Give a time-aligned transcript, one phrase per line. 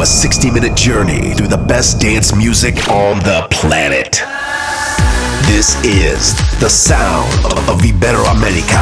[0.00, 4.20] a 60 minute journey through the best dance music on the planet.
[5.46, 7.32] This is the sound
[7.68, 8.76] of Iberoamerica.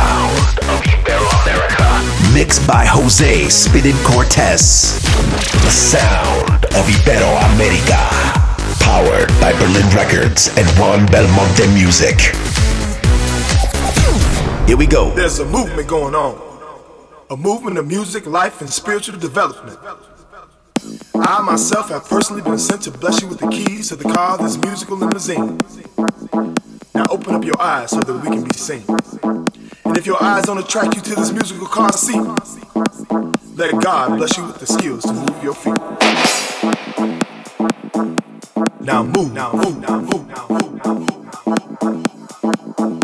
[2.34, 4.98] Mixed by Jose Spinnin Cortes.
[5.62, 8.10] The sound of Iberoamerica.
[8.80, 12.18] Powered by Berlin Records and Juan Belmonte Music.
[14.66, 15.14] Here we go.
[15.14, 16.40] There's a movement going on.
[17.30, 19.78] A movement of music, life, and spiritual development.
[21.16, 24.34] I myself have personally been sent to bless you with the keys to the car
[24.34, 25.58] of this musical limousine.
[26.94, 28.84] Now open up your eyes so that we can be seen.
[29.84, 32.20] And if your eyes don't attract you to this musical car seat,
[33.56, 35.78] let God bless you with the skills to move your feet.
[38.80, 41.24] Now move, now move, now move, now move, now move.
[42.74, 43.03] Psycho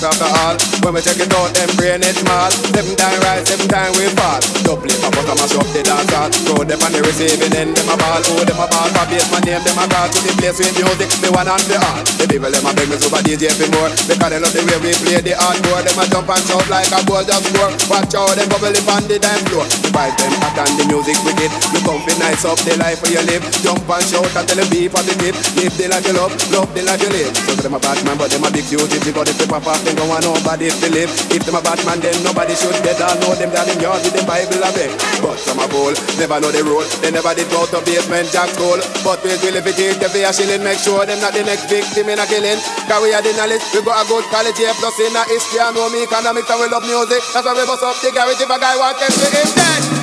[0.00, 0.81] that after all.
[0.82, 2.50] When we check it out, them brain it small.
[2.50, 4.42] Seven time rise, seven time we fall.
[4.66, 6.26] Double pop up, mash up the dance hall.
[6.42, 8.18] Throw them on the receiving end, them a ball.
[8.18, 10.74] Oh, them a ball for base, my name, them a call to the place with
[10.74, 11.06] music.
[11.22, 12.02] The one and the all.
[12.18, 13.94] The people them a beg me super DJ for more.
[14.10, 15.86] Because they love the way we play the hardcore.
[15.86, 17.70] Them a jump and shout like a ball just score.
[17.86, 19.62] Watch out, them bubble up on the dance floor.
[19.86, 21.52] The vibe them hot and the music wicked.
[21.78, 23.46] You come fi nice up the life where you live.
[23.62, 25.38] Jump and shout and tell them be positive.
[25.54, 27.30] Live the life you love, love the life you live.
[27.38, 28.98] So them a bad man, but them a big duty.
[28.98, 31.12] Because if they pop off, them don't want nobody to live.
[31.34, 32.74] If them a bad man, then nobody should.
[32.78, 34.92] I know them down in yard with the Bible a beg.
[35.20, 36.86] But some a bowl, never know the rule.
[37.02, 38.78] They never did go to basement jack school.
[39.02, 41.66] But we will if it is the a shilling, make sure them not the next
[41.68, 42.60] victim in a killing.
[42.86, 45.60] Cause we are the knowledge, we got a good college here, plus in a history,
[45.60, 47.22] I know me economics and we love music.
[47.34, 50.01] That's why we bust up the garage if a guy want them to him dead.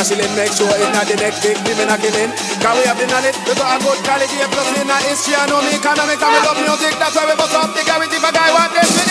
[0.00, 2.32] A shilling, make sure it's not the next victim in a killing.
[2.64, 4.00] Cause we have the knowledge, we got a good
[4.32, 6.96] here, plus in a history, I know me economics and we love music.
[6.96, 9.09] That's why we bust up the garage if a guy want them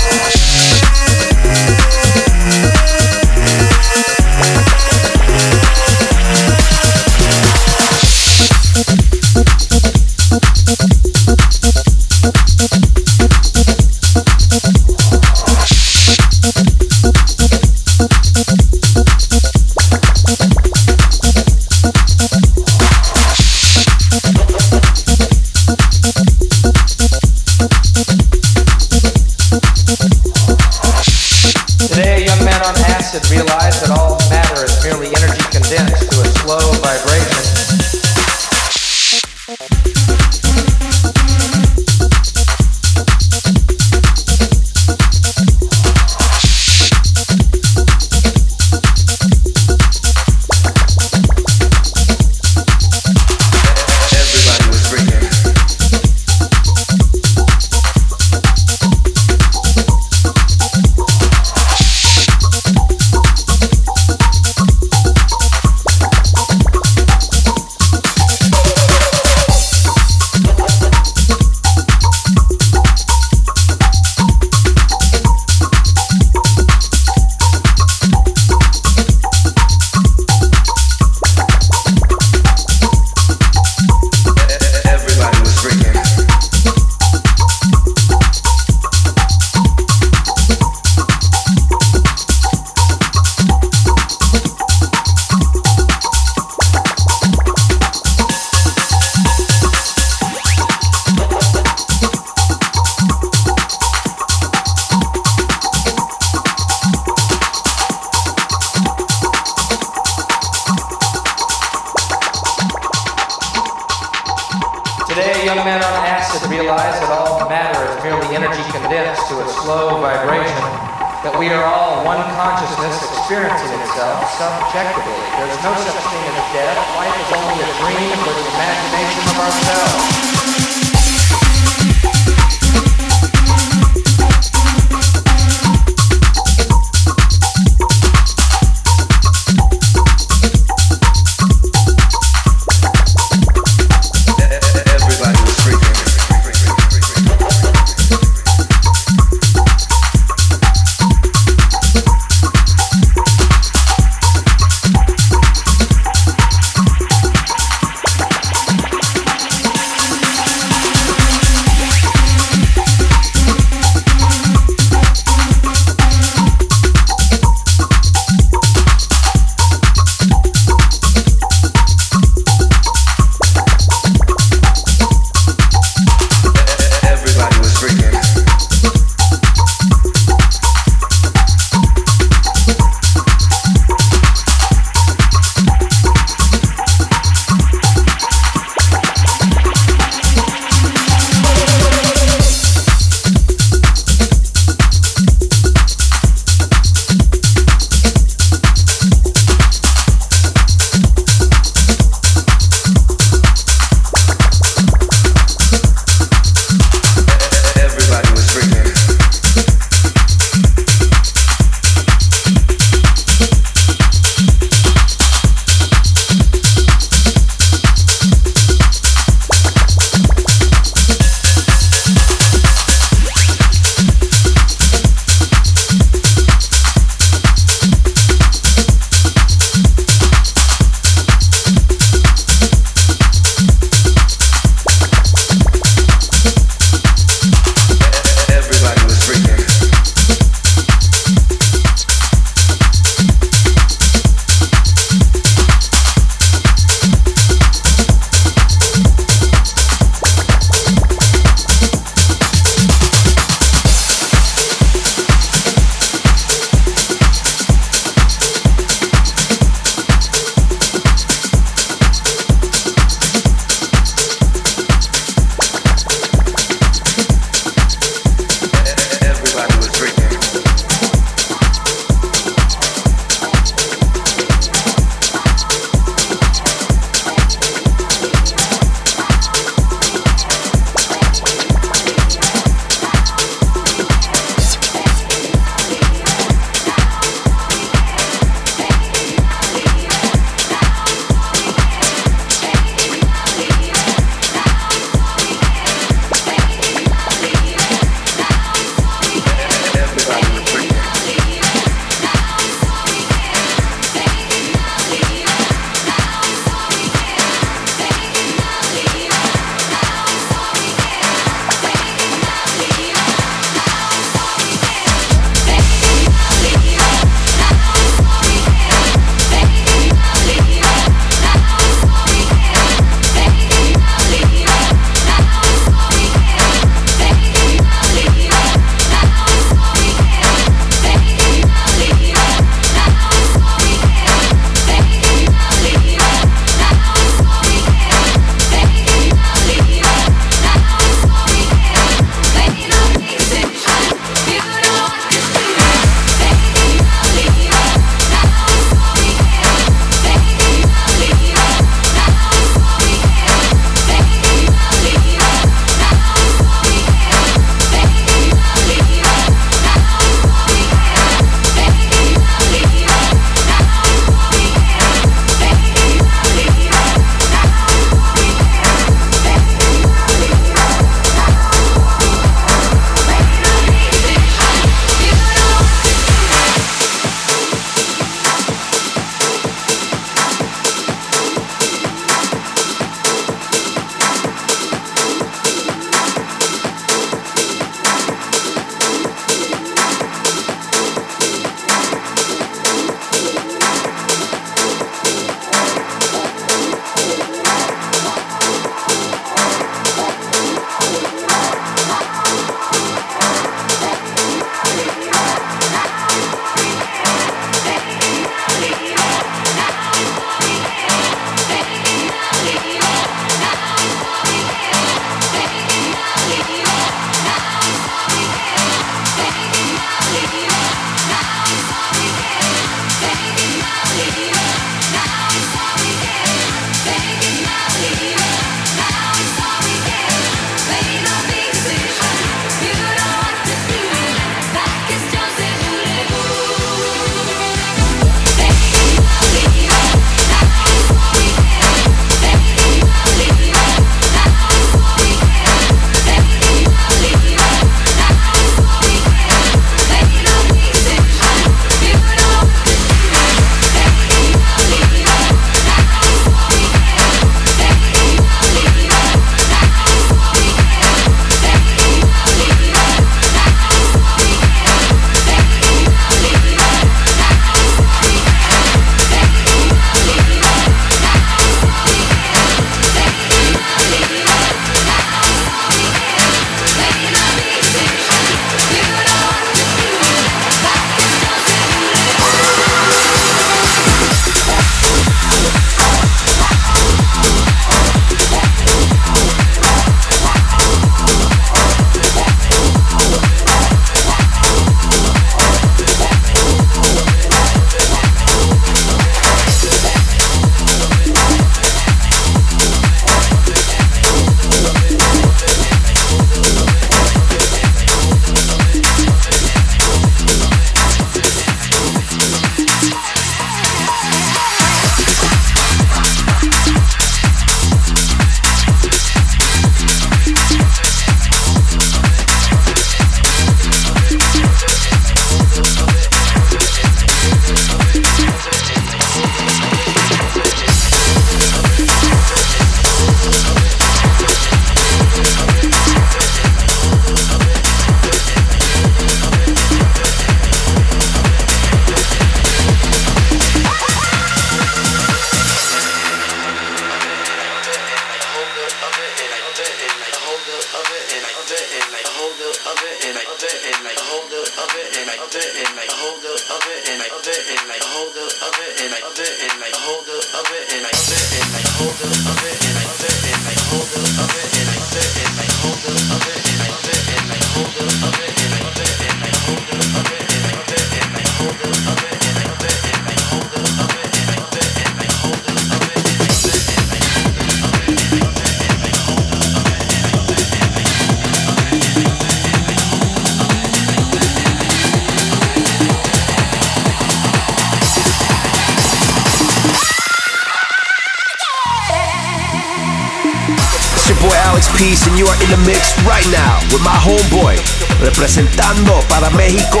[598.24, 600.00] representando para México,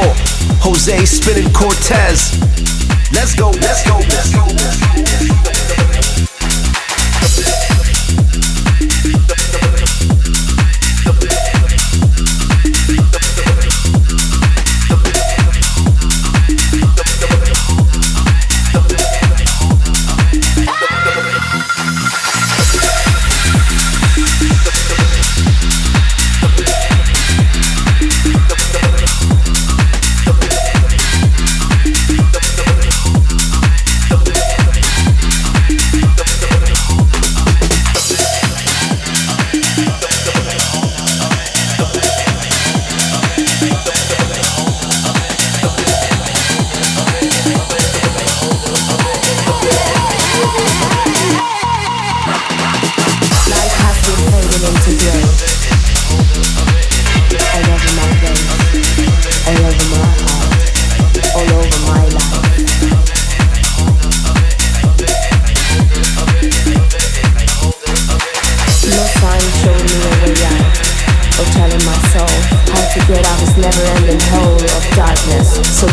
[0.60, 2.30] Jose Spinning Cortez.
[3.12, 4.46] Let's go, let's go, let's go.
[4.46, 5.28] Let's
[7.58, 7.63] go.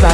[0.01, 0.07] The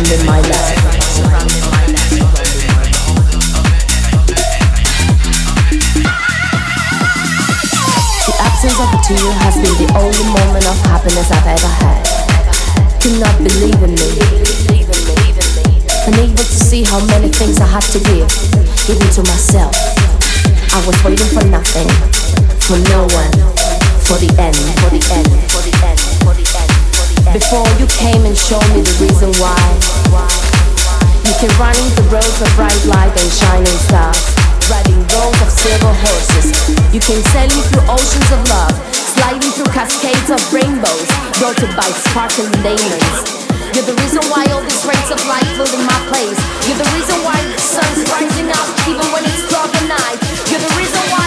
[8.44, 12.04] absence of the two has been the only moment of happiness I've ever had.
[13.38, 14.12] Believe in me.
[16.06, 19.74] Unable to see how many things I had to give, to myself.
[20.74, 21.88] I was waiting for nothing,
[22.60, 23.32] for no one,
[24.04, 26.07] for the end, for the end, for the end.
[27.34, 29.60] Before you came and showed me the reason why.
[31.28, 34.24] You came running the roads of bright light and shining stars,
[34.72, 36.56] riding roads of silver horses.
[36.96, 41.08] You came sailing through oceans of love, sliding through cascades of rainbows,
[41.38, 43.20] broken by sparkling diamonds.
[43.76, 46.40] You're the reason why all these rays of light fill in my place.
[46.64, 50.18] You're the reason why the sun's rising up even when it's dark at night.
[50.48, 51.27] You're the reason why.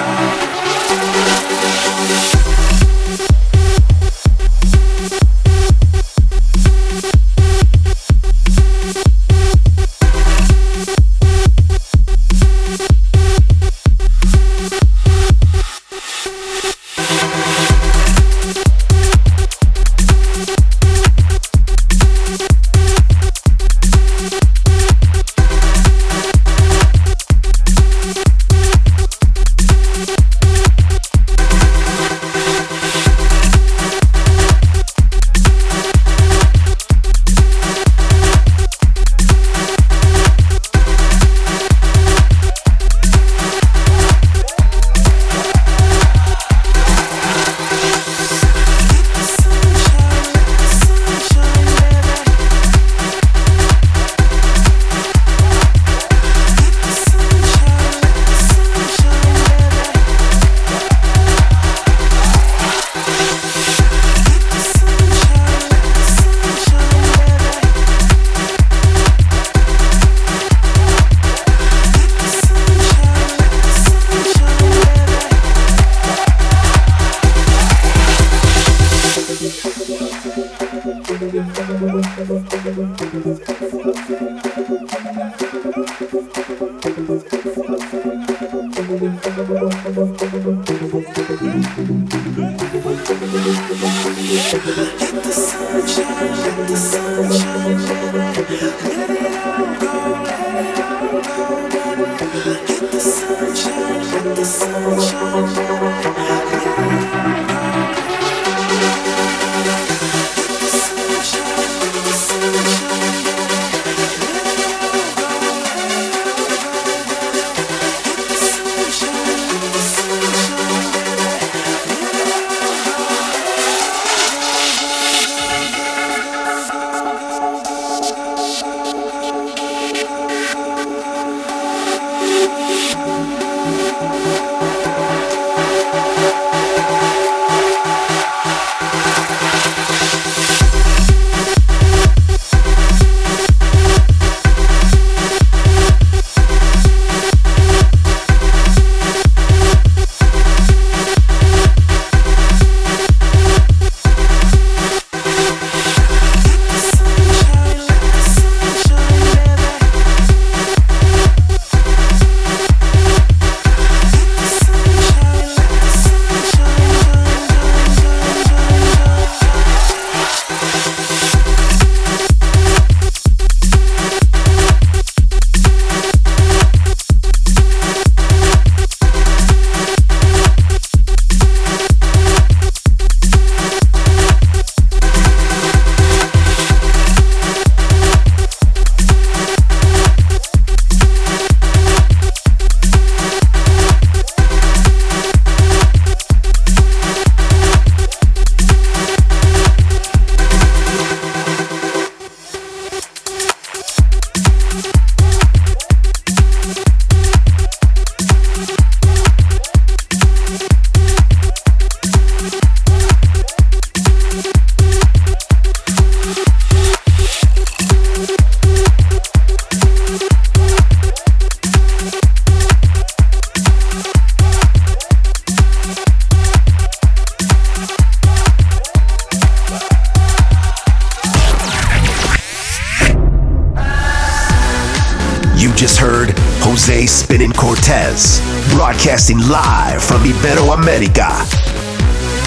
[237.91, 238.39] Cortes,
[238.73, 241.27] broadcasting live from Ibero America.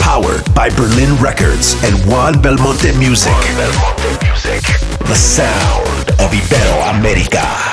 [0.01, 3.31] Powered by Berlin Records and Juan Belmonte Music.
[3.31, 4.63] Juan Belmonte Music.
[5.01, 7.64] The sound of Ibero America.